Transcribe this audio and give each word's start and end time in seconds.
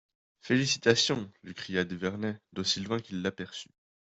Félicitations, 0.39 1.31
lui 1.43 1.53
cria 1.53 1.83
Duvernet 1.85 2.41
d'aussi 2.53 2.79
loin 2.79 2.99
qu'il 2.99 3.21
l'aperçut. 3.21 3.69